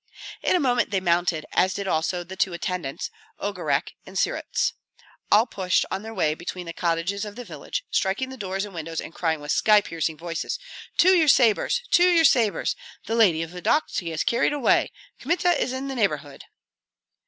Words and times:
In 0.41 0.55
a 0.55 0.59
moment 0.59 0.89
they 0.89 0.99
mounted, 0.99 1.45
as 1.53 1.75
did 1.75 1.87
also 1.87 2.23
the 2.23 2.35
two 2.35 2.53
attendants, 2.53 3.11
Ogarek 3.39 3.91
and 4.03 4.17
Syruts. 4.17 4.73
All 5.31 5.45
pushed 5.45 5.85
on 5.91 6.01
their 6.01 6.11
way 6.11 6.33
between 6.33 6.65
the 6.65 6.73
cottages 6.73 7.23
of 7.23 7.35
the 7.35 7.45
village, 7.45 7.83
striking 7.91 8.29
the 8.29 8.35
doors 8.35 8.65
and 8.65 8.73
windows, 8.73 8.99
and 8.99 9.13
crying 9.13 9.41
with 9.41 9.51
sky 9.51 9.79
piercing 9.79 10.17
voices: 10.17 10.57
"To 10.97 11.09
your 11.13 11.27
sabres, 11.27 11.83
to 11.91 12.09
your 12.09 12.25
sabres! 12.25 12.75
The 13.05 13.13
lady 13.13 13.43
of 13.43 13.51
Vodokty 13.51 14.11
is 14.11 14.23
carried 14.23 14.53
away! 14.53 14.91
Kmita 15.19 15.49
is 15.61 15.71
in 15.71 15.87
the 15.87 15.93
neighborhood!" 15.95 16.45